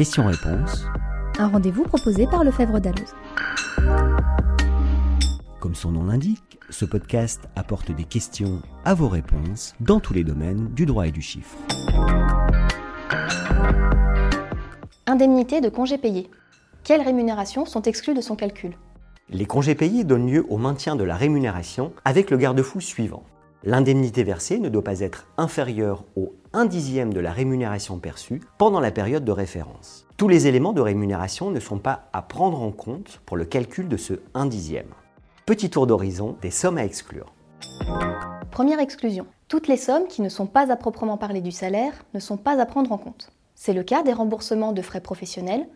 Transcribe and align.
Questions-réponses. 0.00 0.86
Un 1.38 1.48
rendez-vous 1.48 1.82
proposé 1.82 2.26
par 2.26 2.42
Lefebvre 2.42 2.80
Dalloz. 2.80 3.14
Comme 5.60 5.74
son 5.74 5.90
nom 5.90 6.04
l'indique, 6.04 6.58
ce 6.70 6.86
podcast 6.86 7.42
apporte 7.54 7.92
des 7.92 8.04
questions 8.04 8.62
à 8.86 8.94
vos 8.94 9.08
réponses 9.08 9.74
dans 9.78 10.00
tous 10.00 10.14
les 10.14 10.24
domaines 10.24 10.68
du 10.68 10.86
droit 10.86 11.06
et 11.06 11.10
du 11.10 11.20
chiffre. 11.20 11.54
Indemnité 15.06 15.60
de 15.60 15.68
congés 15.68 15.98
payés. 15.98 16.30
Quelles 16.82 17.02
rémunérations 17.02 17.66
sont 17.66 17.82
exclues 17.82 18.14
de 18.14 18.22
son 18.22 18.36
calcul? 18.36 18.78
Les 19.28 19.44
congés 19.44 19.74
payés 19.74 20.04
donnent 20.04 20.30
lieu 20.30 20.46
au 20.48 20.56
maintien 20.56 20.96
de 20.96 21.04
la 21.04 21.16
rémunération 21.16 21.92
avec 22.06 22.30
le 22.30 22.38
garde-fou 22.38 22.80
suivant. 22.80 23.24
L'indemnité 23.62 24.24
versée 24.24 24.58
ne 24.58 24.70
doit 24.70 24.82
pas 24.82 25.00
être 25.00 25.26
inférieure 25.36 26.04
au 26.16 26.32
1 26.54 26.64
dixième 26.64 27.12
de 27.12 27.20
la 27.20 27.30
rémunération 27.30 27.98
perçue 27.98 28.40
pendant 28.56 28.80
la 28.80 28.90
période 28.90 29.22
de 29.22 29.32
référence. 29.32 30.06
Tous 30.16 30.28
les 30.28 30.46
éléments 30.46 30.72
de 30.72 30.80
rémunération 30.80 31.50
ne 31.50 31.60
sont 31.60 31.78
pas 31.78 32.08
à 32.14 32.22
prendre 32.22 32.62
en 32.62 32.72
compte 32.72 33.20
pour 33.26 33.36
le 33.36 33.44
calcul 33.44 33.86
de 33.86 33.98
ce 33.98 34.14
1 34.32 34.46
dixième. 34.46 34.88
Petit 35.44 35.68
tour 35.68 35.86
d'horizon 35.86 36.38
des 36.40 36.50
sommes 36.50 36.78
à 36.78 36.84
exclure. 36.86 37.34
Première 38.50 38.80
exclusion. 38.80 39.26
Toutes 39.48 39.68
les 39.68 39.76
sommes 39.76 40.06
qui 40.06 40.22
ne 40.22 40.30
sont 40.30 40.46
pas 40.46 40.72
à 40.72 40.76
proprement 40.76 41.18
parler 41.18 41.42
du 41.42 41.52
salaire 41.52 41.92
ne 42.14 42.20
sont 42.20 42.38
pas 42.38 42.58
à 42.58 42.64
prendre 42.64 42.92
en 42.92 42.98
compte. 42.98 43.28
C'est 43.54 43.74
le 43.74 43.82
cas 43.82 44.02
des 44.02 44.14
remboursements 44.14 44.72
de 44.72 44.80
frais 44.80 45.02
professionnels, 45.02 45.68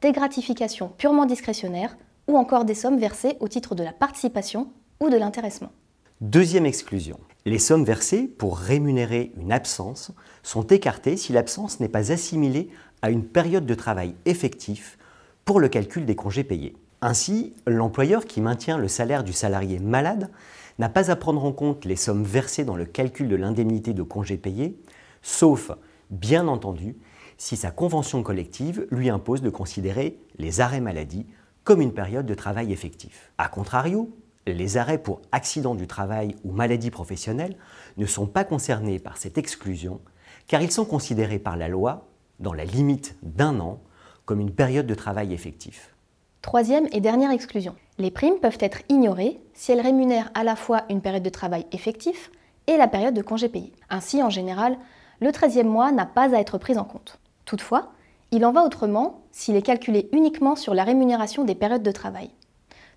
des 0.00 0.12
gratifications 0.12 0.92
purement 0.96 1.26
discrétionnaires 1.26 1.96
ou 2.28 2.36
encore 2.36 2.64
des 2.64 2.74
sommes 2.74 2.98
versées 2.98 3.36
au 3.40 3.48
titre 3.48 3.74
de 3.74 3.82
la 3.82 3.92
participation 3.92 4.68
ou 5.00 5.10
de 5.10 5.16
l'intéressement. 5.16 5.72
Deuxième 6.20 6.66
exclusion. 6.66 7.18
Les 7.44 7.58
sommes 7.58 7.84
versées 7.84 8.28
pour 8.28 8.56
rémunérer 8.56 9.32
une 9.36 9.50
absence 9.50 10.12
sont 10.44 10.66
écartées 10.68 11.16
si 11.16 11.32
l'absence 11.32 11.80
n'est 11.80 11.88
pas 11.88 12.12
assimilée 12.12 12.70
à 13.02 13.10
une 13.10 13.24
période 13.24 13.66
de 13.66 13.74
travail 13.74 14.14
effectif 14.26 14.96
pour 15.44 15.58
le 15.58 15.68
calcul 15.68 16.06
des 16.06 16.14
congés 16.14 16.44
payés. 16.44 16.76
Ainsi, 17.00 17.52
l'employeur 17.66 18.26
qui 18.26 18.40
maintient 18.40 18.78
le 18.78 18.86
salaire 18.86 19.24
du 19.24 19.32
salarié 19.32 19.80
malade 19.80 20.30
n'a 20.78 20.88
pas 20.88 21.10
à 21.10 21.16
prendre 21.16 21.44
en 21.44 21.52
compte 21.52 21.84
les 21.84 21.96
sommes 21.96 22.22
versées 22.22 22.64
dans 22.64 22.76
le 22.76 22.84
calcul 22.84 23.28
de 23.28 23.34
l'indemnité 23.34 23.92
de 23.92 24.04
congé 24.04 24.36
payé, 24.36 24.80
sauf, 25.20 25.72
bien 26.10 26.46
entendu, 26.46 26.96
si 27.38 27.56
sa 27.56 27.72
convention 27.72 28.22
collective 28.22 28.86
lui 28.92 29.10
impose 29.10 29.42
de 29.42 29.50
considérer 29.50 30.16
les 30.38 30.60
arrêts 30.60 30.80
maladie 30.80 31.26
comme 31.64 31.80
une 31.80 31.92
période 31.92 32.26
de 32.26 32.34
travail 32.34 32.72
effectif. 32.72 33.32
A 33.36 33.48
contrario, 33.48 34.16
les 34.46 34.76
arrêts 34.76 34.98
pour 34.98 35.20
accident 35.30 35.74
du 35.74 35.86
travail 35.86 36.36
ou 36.44 36.52
maladie 36.52 36.90
professionnelle 36.90 37.56
ne 37.96 38.06
sont 38.06 38.26
pas 38.26 38.44
concernés 38.44 38.98
par 38.98 39.16
cette 39.16 39.38
exclusion 39.38 40.00
car 40.46 40.62
ils 40.62 40.72
sont 40.72 40.84
considérés 40.84 41.38
par 41.38 41.56
la 41.56 41.68
loi, 41.68 42.08
dans 42.40 42.52
la 42.52 42.64
limite 42.64 43.16
d'un 43.22 43.60
an, 43.60 43.80
comme 44.24 44.40
une 44.40 44.52
période 44.52 44.86
de 44.86 44.94
travail 44.94 45.32
effectif. 45.32 45.94
Troisième 46.42 46.88
et 46.92 47.00
dernière 47.00 47.30
exclusion. 47.30 47.76
Les 47.98 48.10
primes 48.10 48.40
peuvent 48.40 48.58
être 48.60 48.80
ignorées 48.88 49.40
si 49.54 49.72
elles 49.72 49.80
rémunèrent 49.80 50.30
à 50.34 50.42
la 50.42 50.56
fois 50.56 50.82
une 50.90 51.00
période 51.00 51.22
de 51.22 51.30
travail 51.30 51.66
effectif 51.72 52.30
et 52.66 52.76
la 52.76 52.88
période 52.88 53.14
de 53.14 53.22
congé 53.22 53.48
payé. 53.48 53.72
Ainsi, 53.90 54.22
en 54.22 54.30
général, 54.30 54.76
le 55.20 55.30
13e 55.30 55.64
mois 55.64 55.92
n'a 55.92 56.06
pas 56.06 56.34
à 56.34 56.40
être 56.40 56.58
pris 56.58 56.76
en 56.78 56.84
compte. 56.84 57.20
Toutefois, 57.44 57.92
il 58.32 58.44
en 58.44 58.52
va 58.52 58.64
autrement 58.64 59.22
s'il 59.30 59.56
est 59.56 59.62
calculé 59.62 60.08
uniquement 60.12 60.56
sur 60.56 60.74
la 60.74 60.84
rémunération 60.84 61.44
des 61.44 61.54
périodes 61.54 61.82
de 61.82 61.92
travail. 61.92 62.30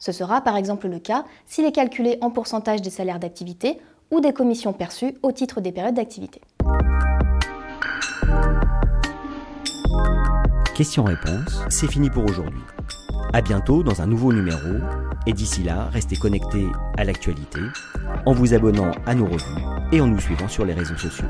Ce 0.06 0.12
sera 0.12 0.42
par 0.42 0.56
exemple 0.56 0.88
le 0.88 1.00
cas 1.00 1.26
s'il 1.48 1.66
est 1.66 1.72
calculé 1.72 2.20
en 2.22 2.30
pourcentage 2.30 2.80
des 2.80 2.92
salaires 2.92 3.18
d'activité 3.18 3.80
ou 4.12 4.20
des 4.20 4.34
commissions 4.34 4.72
perçues 4.72 5.16
au 5.24 5.32
titre 5.32 5.62
des 5.62 5.72
périodes 5.72 5.96
d'activité. 5.96 6.42
Questions-réponses, 10.76 11.60
c'est 11.70 11.90
fini 11.90 12.12
pour 12.12 12.24
aujourd'hui. 12.24 12.62
À 13.34 13.42
bientôt 13.42 13.82
dans 13.82 14.04
un 14.04 14.06
nouveau 14.06 14.32
numéro 14.32 14.78
et 15.26 15.34
d'ici 15.34 15.64
là, 15.64 15.90
restez 15.92 16.18
connectés 16.18 16.68
à 17.00 17.04
l'actualité 17.04 17.62
en 18.28 18.34
vous 18.34 18.54
abonnant 18.54 18.92
à 19.08 19.16
nos 19.16 19.26
revues 19.26 19.64
et 19.92 20.02
en 20.02 20.06
nous 20.06 20.20
suivant 20.20 20.48
sur 20.48 20.66
les 20.66 20.76
réseaux 20.76 20.98
sociaux. 20.98 21.26